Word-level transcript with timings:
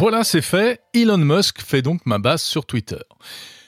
Voilà, 0.00 0.24
c'est 0.24 0.40
fait. 0.40 0.80
Elon 0.94 1.18
Musk 1.18 1.60
fait 1.60 1.82
donc 1.82 2.06
ma 2.06 2.18
base 2.18 2.40
sur 2.40 2.64
Twitter. 2.64 3.00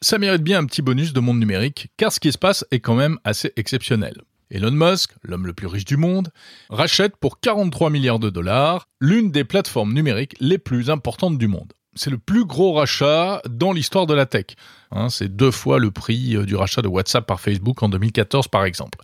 Ça 0.00 0.18
mérite 0.18 0.42
bien 0.42 0.58
un 0.58 0.64
petit 0.64 0.82
bonus 0.82 1.12
de 1.12 1.20
monde 1.20 1.38
numérique, 1.38 1.88
car 1.96 2.10
ce 2.10 2.18
qui 2.18 2.32
se 2.32 2.38
passe 2.38 2.64
est 2.72 2.80
quand 2.80 2.96
même 2.96 3.18
assez 3.22 3.52
exceptionnel. 3.56 4.22
Elon 4.50 4.72
Musk, 4.72 5.12
l'homme 5.22 5.46
le 5.46 5.52
plus 5.52 5.68
riche 5.68 5.84
du 5.84 5.96
monde, 5.96 6.30
rachète 6.68 7.16
pour 7.16 7.38
43 7.38 7.90
milliards 7.90 8.18
de 8.18 8.30
dollars 8.30 8.88
l'une 9.00 9.30
des 9.30 9.44
plateformes 9.44 9.92
numériques 9.92 10.34
les 10.40 10.58
plus 10.58 10.90
importantes 10.90 11.38
du 11.38 11.46
monde. 11.46 11.72
C'est 11.94 12.10
le 12.10 12.18
plus 12.18 12.44
gros 12.44 12.72
rachat 12.72 13.40
dans 13.48 13.72
l'histoire 13.72 14.06
de 14.06 14.14
la 14.14 14.26
tech. 14.26 14.46
Hein, 14.90 15.10
c'est 15.10 15.34
deux 15.34 15.50
fois 15.50 15.78
le 15.78 15.90
prix 15.90 16.36
euh, 16.36 16.44
du 16.44 16.56
rachat 16.56 16.82
de 16.82 16.88
WhatsApp 16.88 17.26
par 17.26 17.40
Facebook 17.40 17.82
en 17.82 17.88
2014 17.88 18.48
par 18.48 18.64
exemple. 18.64 18.98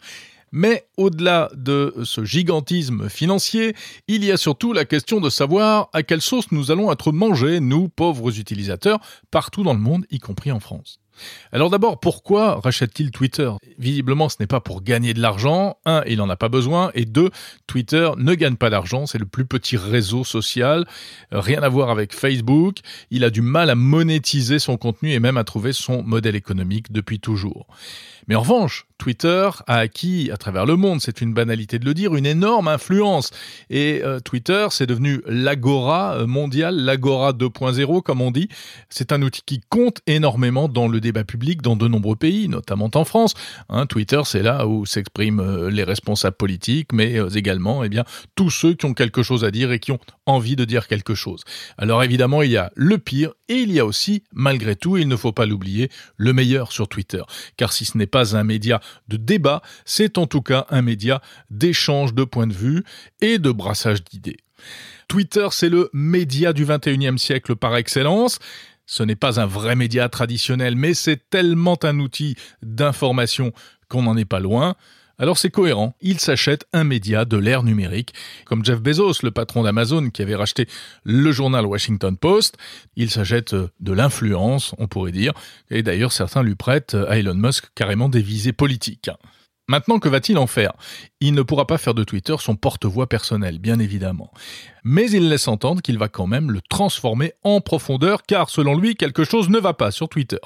Mais 0.52 0.86
au-delà 0.96 1.50
de 1.54 1.94
ce 2.04 2.24
gigantisme 2.24 3.08
financier, 3.08 3.74
il 4.06 4.24
y 4.24 4.30
a 4.30 4.36
surtout 4.36 4.72
la 4.72 4.84
question 4.84 5.20
de 5.20 5.30
savoir 5.30 5.88
à 5.92 6.02
quelle 6.02 6.20
sauce 6.20 6.52
nous 6.52 6.70
allons 6.70 6.92
être 6.92 7.10
mangés, 7.10 7.58
nous 7.58 7.88
pauvres 7.88 8.38
utilisateurs, 8.38 9.00
partout 9.30 9.64
dans 9.64 9.74
le 9.74 9.80
monde, 9.80 10.04
y 10.10 10.18
compris 10.18 10.52
en 10.52 10.60
France. 10.60 11.01
Alors 11.52 11.70
d'abord, 11.70 12.00
pourquoi 12.00 12.60
rachète-t-il 12.60 13.10
Twitter? 13.10 13.50
Visiblement, 13.78 14.28
ce 14.28 14.36
n'est 14.40 14.46
pas 14.46 14.60
pour 14.60 14.82
gagner 14.82 15.14
de 15.14 15.20
l'argent. 15.20 15.76
Un, 15.84 16.02
il 16.06 16.18
n'en 16.18 16.30
a 16.30 16.36
pas 16.36 16.48
besoin. 16.48 16.90
Et 16.94 17.04
deux, 17.04 17.30
Twitter 17.66 18.10
ne 18.16 18.34
gagne 18.34 18.56
pas 18.56 18.70
d'argent. 18.70 19.06
C'est 19.06 19.18
le 19.18 19.26
plus 19.26 19.44
petit 19.44 19.76
réseau 19.76 20.24
social. 20.24 20.86
Rien 21.30 21.62
à 21.62 21.68
voir 21.68 21.90
avec 21.90 22.14
Facebook. 22.14 22.78
Il 23.10 23.24
a 23.24 23.30
du 23.30 23.42
mal 23.42 23.70
à 23.70 23.74
monétiser 23.74 24.58
son 24.58 24.76
contenu 24.76 25.12
et 25.12 25.20
même 25.20 25.36
à 25.36 25.44
trouver 25.44 25.72
son 25.72 26.02
modèle 26.02 26.36
économique 26.36 26.92
depuis 26.92 27.20
toujours. 27.20 27.66
Mais 28.28 28.34
en 28.34 28.40
revanche, 28.40 28.86
Twitter 28.98 29.50
a 29.66 29.78
acquis 29.78 30.30
à 30.32 30.36
travers 30.36 30.64
le 30.64 30.76
monde, 30.76 31.00
c'est 31.00 31.20
une 31.20 31.34
banalité 31.34 31.80
de 31.80 31.84
le 31.84 31.92
dire, 31.92 32.14
une 32.14 32.26
énorme 32.26 32.68
influence. 32.68 33.30
Et 33.68 34.00
euh, 34.04 34.20
Twitter, 34.20 34.68
c'est 34.70 34.86
devenu 34.86 35.20
l'agora 35.26 36.14
euh, 36.14 36.26
mondiale, 36.28 36.76
l'agora 36.76 37.32
2.0 37.32 38.02
comme 38.02 38.20
on 38.20 38.30
dit. 38.30 38.48
C'est 38.90 39.10
un 39.10 39.20
outil 39.22 39.42
qui 39.44 39.60
compte 39.68 39.98
énormément 40.06 40.68
dans 40.68 40.86
le 40.86 41.00
débat 41.02 41.24
public 41.24 41.60
dans 41.60 41.76
de 41.76 41.86
nombreux 41.86 42.16
pays, 42.16 42.48
notamment 42.48 42.90
en 42.94 43.04
France. 43.04 43.34
Hein, 43.68 43.84
Twitter, 43.84 44.22
c'est 44.24 44.42
là 44.42 44.66
où 44.66 44.86
s'expriment 44.86 45.40
euh, 45.40 45.70
les 45.70 45.84
responsables 45.84 46.36
politiques, 46.36 46.92
mais 46.94 47.18
également 47.34 47.84
eh 47.84 47.90
bien, 47.90 48.04
tous 48.34 48.48
ceux 48.48 48.72
qui 48.72 48.86
ont 48.86 48.94
quelque 48.94 49.22
chose 49.22 49.44
à 49.44 49.50
dire 49.50 49.70
et 49.72 49.78
qui 49.78 49.92
ont 49.92 50.00
envie 50.24 50.56
de 50.56 50.64
dire 50.64 50.88
quelque 50.88 51.14
chose. 51.14 51.42
Alors 51.76 52.02
évidemment, 52.02 52.42
il 52.42 52.52
y 52.52 52.56
a 52.56 52.70
le 52.74 52.96
pire 52.96 53.34
et 53.48 53.56
il 53.56 53.72
y 53.72 53.80
a 53.80 53.84
aussi, 53.84 54.22
malgré 54.32 54.76
tout, 54.76 54.96
il 54.96 55.08
ne 55.08 55.16
faut 55.16 55.32
pas 55.32 55.44
l'oublier, 55.44 55.90
le 56.16 56.32
meilleur 56.32 56.72
sur 56.72 56.88
Twitter. 56.88 57.22
Car 57.56 57.72
si 57.72 57.84
ce 57.84 57.98
n'est 57.98 58.06
pas 58.06 58.36
un 58.36 58.44
média 58.44 58.80
de 59.08 59.16
débat, 59.16 59.62
c'est 59.84 60.16
en 60.16 60.26
tout 60.26 60.42
cas 60.42 60.66
un 60.70 60.82
média 60.82 61.20
d'échange 61.50 62.14
de 62.14 62.24
points 62.24 62.46
de 62.46 62.54
vue 62.54 62.84
et 63.20 63.38
de 63.38 63.50
brassage 63.50 64.04
d'idées. 64.04 64.38
Twitter, 65.08 65.48
c'est 65.50 65.68
le 65.68 65.90
média 65.92 66.52
du 66.52 66.64
21e 66.64 67.18
siècle 67.18 67.56
par 67.56 67.76
excellence. 67.76 68.38
Ce 68.86 69.02
n'est 69.02 69.16
pas 69.16 69.40
un 69.40 69.46
vrai 69.46 69.76
média 69.76 70.08
traditionnel, 70.08 70.76
mais 70.76 70.94
c'est 70.94 71.28
tellement 71.30 71.78
un 71.82 71.98
outil 72.00 72.36
d'information 72.62 73.52
qu'on 73.88 74.02
n'en 74.02 74.16
est 74.16 74.24
pas 74.24 74.40
loin. 74.40 74.74
Alors 75.18 75.38
c'est 75.38 75.50
cohérent, 75.50 75.94
il 76.00 76.18
s'achète 76.18 76.66
un 76.72 76.84
média 76.84 77.24
de 77.24 77.36
l'ère 77.36 77.62
numérique, 77.62 78.12
comme 78.44 78.64
Jeff 78.64 78.80
Bezos, 78.80 79.22
le 79.22 79.30
patron 79.30 79.62
d'Amazon 79.62 80.10
qui 80.10 80.22
avait 80.22 80.34
racheté 80.34 80.66
le 81.04 81.30
journal 81.30 81.64
Washington 81.64 82.16
Post, 82.16 82.56
il 82.96 83.10
s'achète 83.10 83.54
de 83.54 83.92
l'influence, 83.92 84.74
on 84.78 84.88
pourrait 84.88 85.12
dire, 85.12 85.32
et 85.70 85.82
d'ailleurs 85.82 86.12
certains 86.12 86.42
lui 86.42 86.56
prêtent 86.56 86.94
à 86.94 87.18
Elon 87.18 87.34
Musk 87.34 87.66
carrément 87.74 88.08
des 88.08 88.22
visées 88.22 88.52
politiques. 88.52 89.10
Maintenant, 89.68 90.00
que 90.00 90.08
va-t-il 90.08 90.38
en 90.38 90.48
faire? 90.48 90.72
Il 91.20 91.34
ne 91.34 91.42
pourra 91.42 91.66
pas 91.66 91.78
faire 91.78 91.94
de 91.94 92.02
Twitter 92.02 92.34
son 92.40 92.56
porte-voix 92.56 93.08
personnel, 93.08 93.58
bien 93.58 93.78
évidemment. 93.78 94.32
Mais 94.82 95.08
il 95.10 95.28
laisse 95.28 95.46
entendre 95.46 95.82
qu'il 95.82 95.98
va 95.98 96.08
quand 96.08 96.26
même 96.26 96.50
le 96.50 96.60
transformer 96.68 97.32
en 97.44 97.60
profondeur, 97.60 98.24
car 98.24 98.50
selon 98.50 98.76
lui, 98.76 98.96
quelque 98.96 99.22
chose 99.22 99.48
ne 99.48 99.60
va 99.60 99.72
pas 99.72 99.92
sur 99.92 100.08
Twitter. 100.08 100.40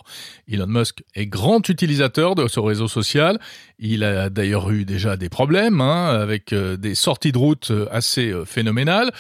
Elon 0.49 0.67
Musk 0.67 1.03
est 1.15 1.27
grand 1.27 1.67
utilisateur 1.69 2.35
de 2.35 2.47
ce 2.47 2.61
réseau 2.61 2.89
social. 2.89 3.41
Il 3.79 4.05
a 4.05 4.29
d'ailleurs 4.29 4.71
eu 4.71 4.85
déjà 4.85 5.17
des 5.17 5.31
problèmes, 5.31 5.81
hein, 5.81 6.09
avec 6.09 6.53
euh, 6.53 6.77
des 6.77 6.95
sorties 6.95 7.33
de 7.33 7.39
route 7.39 7.71
euh, 7.71 7.89
assez 7.91 8.31
euh, 8.31 8.45
phénoménales 8.45 9.13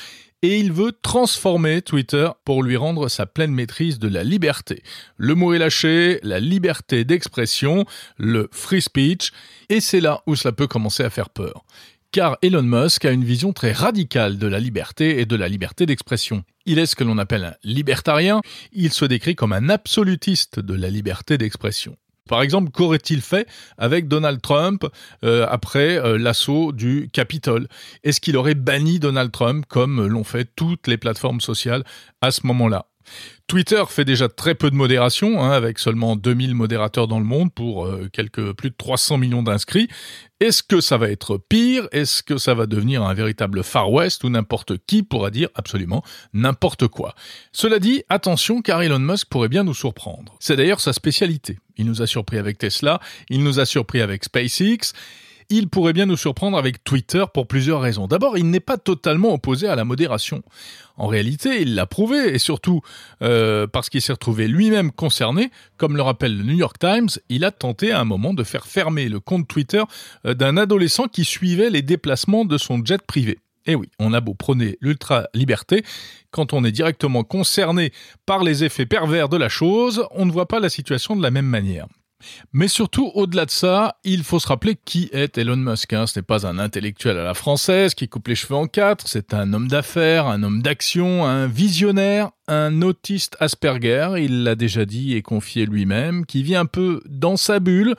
et 0.46 0.58
il 0.60 0.72
veut 0.72 0.92
transformer 1.02 1.82
Twitter 1.82 2.28
pour 2.44 2.62
lui 2.62 2.76
rendre 2.76 3.08
sa 3.08 3.26
pleine 3.26 3.50
maîtrise 3.50 3.98
de 3.98 4.06
la 4.06 4.22
liberté. 4.22 4.84
Le 5.16 5.34
mot 5.34 5.52
est 5.52 5.58
lâché, 5.58 6.20
la 6.22 6.38
liberté 6.38 7.04
d'expression, 7.04 7.84
le 8.16 8.48
free 8.52 8.80
speech, 8.80 9.32
et 9.68 9.80
c'est 9.80 9.98
là 9.98 10.22
où 10.28 10.36
cela 10.36 10.52
peut 10.52 10.68
commencer 10.68 11.02
à 11.02 11.10
faire 11.10 11.30
peur. 11.30 11.64
Car 12.12 12.38
Elon 12.42 12.62
Musk 12.62 13.04
a 13.04 13.10
une 13.10 13.24
vision 13.24 13.52
très 13.52 13.72
radicale 13.72 14.38
de 14.38 14.46
la 14.46 14.60
liberté 14.60 15.20
et 15.20 15.26
de 15.26 15.34
la 15.34 15.48
liberté 15.48 15.84
d'expression. 15.84 16.44
Il 16.64 16.78
est 16.78 16.86
ce 16.86 16.94
que 16.94 17.02
l'on 17.02 17.18
appelle 17.18 17.44
un 17.44 17.54
libertarien, 17.64 18.40
il 18.72 18.92
se 18.92 19.04
décrit 19.04 19.34
comme 19.34 19.52
un 19.52 19.68
absolutiste 19.68 20.60
de 20.60 20.74
la 20.74 20.90
liberté 20.90 21.38
d'expression. 21.38 21.96
Par 22.28 22.42
exemple, 22.42 22.70
qu'aurait-il 22.70 23.20
fait 23.20 23.47
avec 23.78 24.09
Donald 24.09 24.41
Trump 24.41 24.87
euh, 25.25 25.47
après 25.48 25.98
euh, 25.98 26.19
l'assaut 26.19 26.72
du 26.72 27.09
Capitole? 27.12 27.69
Est-ce 28.04 28.20
qu'il 28.20 28.37
aurait 28.37 28.54
banni 28.54 28.98
Donald 28.98 29.32
Trump 29.32 29.64
comme 29.69 30.06
l'ont 30.06 30.25
fait 30.25 30.48
toutes 30.56 30.86
les 30.86 30.97
plateformes 30.97 31.41
sociales 31.41 31.84
à 32.20 32.31
ce 32.31 32.47
moment-là? 32.47 32.86
Twitter 33.46 33.84
fait 33.88 34.04
déjà 34.04 34.28
très 34.28 34.54
peu 34.56 34.70
de 34.70 34.74
modération, 34.74 35.40
hein, 35.40 35.50
avec 35.50 35.78
seulement 35.78 36.16
2000 36.16 36.54
modérateurs 36.54 37.06
dans 37.06 37.20
le 37.20 37.24
monde 37.24 37.52
pour 37.52 37.86
euh, 37.86 38.08
quelques 38.12 38.52
plus 38.54 38.70
de 38.70 38.74
300 38.76 39.18
millions 39.18 39.42
d'inscrits. 39.42 39.88
Est-ce 40.40 40.62
que 40.62 40.80
ça 40.80 40.96
va 40.96 41.08
être 41.08 41.38
pire? 41.38 41.88
Est-ce 41.92 42.22
que 42.22 42.38
ça 42.38 42.54
va 42.54 42.66
devenir 42.66 43.02
un 43.04 43.14
véritable 43.14 43.62
Far 43.62 43.92
West 43.92 44.24
où 44.24 44.28
n'importe 44.28 44.74
qui 44.86 45.02
pourra 45.02 45.30
dire 45.30 45.48
absolument 45.54 46.02
n'importe 46.34 46.88
quoi? 46.88 47.14
Cela 47.52 47.78
dit, 47.78 48.02
attention 48.08 48.62
car 48.62 48.82
Elon 48.82 48.98
Musk 48.98 49.28
pourrait 49.28 49.48
bien 49.48 49.64
nous 49.64 49.74
surprendre. 49.74 50.36
C'est 50.40 50.56
d'ailleurs 50.56 50.80
sa 50.80 50.92
spécialité. 50.92 51.58
Il 51.76 51.86
nous 51.86 52.02
a 52.02 52.06
surpris 52.06 52.38
avec 52.38 52.58
Tesla, 52.58 53.00
il 53.30 53.44
nous 53.44 53.60
a 53.60 53.64
surpris 53.64 54.00
avec 54.00 54.24
SpaceX, 54.24 54.92
il 55.48 55.68
pourrait 55.68 55.92
bien 55.92 56.06
nous 56.06 56.16
surprendre 56.16 56.58
avec 56.58 56.82
Twitter 56.84 57.24
pour 57.32 57.46
plusieurs 57.46 57.80
raisons. 57.80 58.06
D'abord, 58.06 58.36
il 58.38 58.50
n'est 58.50 58.60
pas 58.60 58.76
totalement 58.76 59.32
opposé 59.32 59.68
à 59.68 59.76
la 59.76 59.84
modération. 59.84 60.42
En 60.96 61.06
réalité, 61.06 61.60
il 61.62 61.74
l'a 61.74 61.86
prouvé, 61.86 62.34
et 62.34 62.38
surtout 62.38 62.80
euh, 63.22 63.66
parce 63.66 63.90
qu'il 63.90 64.00
s'est 64.00 64.12
retrouvé 64.12 64.48
lui-même 64.48 64.90
concerné, 64.92 65.50
comme 65.76 65.96
le 65.96 66.02
rappelle 66.02 66.36
le 66.36 66.44
New 66.44 66.56
York 66.56 66.78
Times, 66.78 67.08
il 67.28 67.44
a 67.44 67.50
tenté 67.50 67.92
à 67.92 68.00
un 68.00 68.04
moment 68.04 68.34
de 68.34 68.44
faire 68.44 68.66
fermer 68.66 69.08
le 69.08 69.20
compte 69.20 69.46
Twitter 69.46 69.82
euh, 70.24 70.34
d'un 70.34 70.56
adolescent 70.56 71.06
qui 71.06 71.24
suivait 71.24 71.70
les 71.70 71.82
déplacements 71.82 72.44
de 72.44 72.58
son 72.58 72.84
jet 72.84 73.02
privé. 73.02 73.38
Eh 73.66 73.74
oui, 73.74 73.88
on 73.98 74.12
a 74.12 74.20
beau 74.20 74.34
prôner 74.34 74.78
l'ultra-liberté, 74.80 75.84
quand 76.30 76.52
on 76.52 76.64
est 76.64 76.72
directement 76.72 77.24
concerné 77.24 77.92
par 78.24 78.44
les 78.44 78.62
effets 78.62 78.86
pervers 78.86 79.28
de 79.28 79.36
la 79.36 79.48
chose, 79.48 80.06
on 80.12 80.24
ne 80.24 80.30
voit 80.30 80.46
pas 80.46 80.60
la 80.60 80.68
situation 80.68 81.16
de 81.16 81.22
la 81.22 81.30
même 81.30 81.46
manière. 81.46 81.86
Mais 82.53 82.69
surtout, 82.69 83.10
au-delà 83.15 83.44
de 83.44 83.50
ça, 83.50 83.97
il 84.04 84.25
faut 84.25 84.38
se 84.38 84.49
rappeler 84.49 84.77
qui 84.84 85.09
est 85.12 85.38
Elon 85.38 85.56
Musk. 85.56 85.93
Hein. 85.93 86.06
Ce 86.06 86.19
n'est 86.19 86.22
pas 86.22 86.47
un 86.47 86.59
intellectuel 86.59 87.19
à 87.19 87.25
la 87.25 87.34
française 87.34 87.94
qui 87.94 88.09
coupe 88.09 88.28
les 88.28 88.34
cheveux 88.34 88.54
en 88.54 88.66
quatre, 88.66 89.06
c'est 89.06 89.34
un 89.34 89.53
homme 89.53 89.69
d'affaires, 89.69 90.27
un 90.27 90.43
homme 90.43 90.62
d'action, 90.62 91.25
un 91.27 91.47
visionnaire, 91.47 92.31
un 92.49 92.82
autiste 92.82 93.37
Asperger, 93.41 94.15
il 94.19 94.44
l'a 94.44 94.54
déjà 94.54 94.84
dit 94.84 95.15
et 95.15 95.22
confié 95.22 95.66
lui-même, 95.66 96.25
qui 96.25 96.43
vit 96.43 96.56
un 96.56 96.66
peu 96.66 97.03
dans 97.06 97.37
sa 97.37 97.60
bulle, 97.60 97.94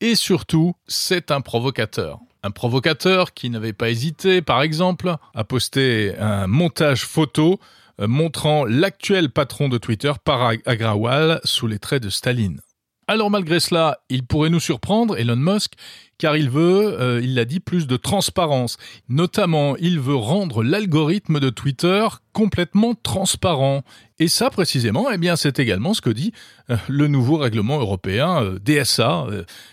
et 0.00 0.14
surtout, 0.14 0.74
c'est 0.86 1.30
un 1.30 1.40
provocateur. 1.40 2.18
Un 2.42 2.50
provocateur 2.50 3.34
qui 3.34 3.50
n'avait 3.50 3.72
pas 3.72 3.90
hésité, 3.90 4.42
par 4.42 4.62
exemple, 4.62 5.16
à 5.34 5.44
poster 5.44 6.16
un 6.18 6.46
montage 6.46 7.04
photo 7.04 7.58
euh, 8.00 8.06
montrant 8.06 8.64
l'actuel 8.64 9.30
patron 9.30 9.68
de 9.68 9.76
Twitter, 9.76 10.12
Parag 10.22 10.62
Agrawal, 10.64 11.40
sous 11.44 11.66
les 11.66 11.80
traits 11.80 12.02
de 12.02 12.10
Staline. 12.10 12.60
Alors 13.10 13.30
malgré 13.30 13.58
cela, 13.58 14.00
il 14.10 14.22
pourrait 14.26 14.50
nous 14.50 14.60
surprendre, 14.60 15.16
Elon 15.16 15.34
Musk, 15.34 15.72
car 16.18 16.36
il 16.36 16.50
veut, 16.50 17.00
euh, 17.00 17.22
il 17.22 17.34
l'a 17.34 17.46
dit, 17.46 17.58
plus 17.58 17.86
de 17.86 17.96
transparence. 17.96 18.76
Notamment, 19.08 19.76
il 19.78 19.98
veut 19.98 20.14
rendre 20.14 20.62
l'algorithme 20.62 21.40
de 21.40 21.48
Twitter 21.48 22.06
complètement 22.34 22.94
transparent. 22.94 23.82
Et 24.18 24.28
ça, 24.28 24.50
précisément, 24.50 25.10
eh 25.10 25.16
bien, 25.16 25.36
c'est 25.36 25.58
également 25.58 25.94
ce 25.94 26.02
que 26.02 26.10
dit 26.10 26.34
euh, 26.68 26.76
le 26.86 27.08
nouveau 27.08 27.38
règlement 27.38 27.78
européen 27.78 28.42
euh, 28.42 28.58
DSA. 28.58 29.26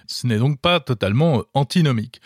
ce 0.07 0.27
n'est 0.27 0.37
donc 0.37 0.61
pas 0.61 0.79
totalement 0.79 1.43
antinomique. 1.53 2.21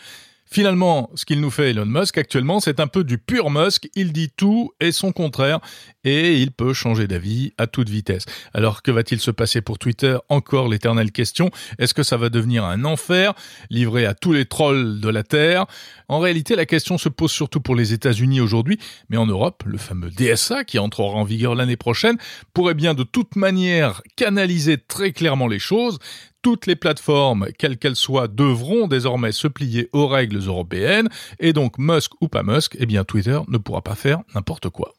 Finalement, 0.52 1.10
ce 1.14 1.24
qu'il 1.24 1.40
nous 1.40 1.50
fait 1.50 1.70
Elon 1.70 1.86
Musk 1.86 2.18
actuellement, 2.18 2.58
c'est 2.58 2.80
un 2.80 2.88
peu 2.88 3.04
du 3.04 3.18
pur 3.18 3.50
Musk. 3.50 3.88
Il 3.94 4.12
dit 4.12 4.30
tout 4.36 4.72
et 4.80 4.90
son 4.90 5.12
contraire 5.12 5.60
et 6.02 6.40
il 6.40 6.50
peut 6.50 6.72
changer 6.72 7.06
d'avis 7.06 7.52
à 7.56 7.68
toute 7.68 7.88
vitesse. 7.88 8.24
Alors 8.52 8.82
que 8.82 8.90
va-t-il 8.90 9.20
se 9.20 9.30
passer 9.30 9.60
pour 9.60 9.78
Twitter? 9.78 10.16
Encore 10.28 10.66
l'éternelle 10.66 11.12
question. 11.12 11.52
Est-ce 11.78 11.94
que 11.94 12.02
ça 12.02 12.16
va 12.16 12.30
devenir 12.30 12.64
un 12.64 12.84
enfer 12.84 13.34
livré 13.70 14.06
à 14.06 14.14
tous 14.14 14.32
les 14.32 14.44
trolls 14.44 14.98
de 14.98 15.08
la 15.08 15.22
Terre? 15.22 15.66
En 16.08 16.18
réalité, 16.18 16.56
la 16.56 16.66
question 16.66 16.98
se 16.98 17.08
pose 17.08 17.30
surtout 17.30 17.60
pour 17.60 17.76
les 17.76 17.92
États-Unis 17.92 18.40
aujourd'hui, 18.40 18.80
mais 19.08 19.18
en 19.18 19.26
Europe, 19.26 19.62
le 19.64 19.78
fameux 19.78 20.10
DSA 20.10 20.64
qui 20.64 20.80
entrera 20.80 21.14
en 21.14 21.22
vigueur 21.22 21.54
l'année 21.54 21.76
prochaine 21.76 22.16
pourrait 22.54 22.74
bien 22.74 22.94
de 22.94 23.04
toute 23.04 23.36
manière 23.36 24.02
canaliser 24.16 24.78
très 24.78 25.12
clairement 25.12 25.46
les 25.46 25.60
choses. 25.60 26.00
Toutes 26.42 26.66
les 26.66 26.76
plateformes, 26.76 27.48
quelles 27.58 27.76
qu'elles 27.76 27.96
soient, 27.96 28.26
devront 28.26 28.88
désormais 28.88 29.32
se 29.32 29.46
plier 29.46 29.90
aux 29.92 30.06
règles 30.06 30.38
européennes, 30.38 31.08
et 31.38 31.52
donc 31.52 31.76
Musk 31.78 32.12
ou 32.22 32.28
pas 32.28 32.42
Musk, 32.42 32.76
eh 32.78 32.86
bien 32.86 33.04
Twitter 33.04 33.40
ne 33.48 33.58
pourra 33.58 33.82
pas 33.82 33.94
faire 33.94 34.20
n'importe 34.34 34.70
quoi. 34.70 34.94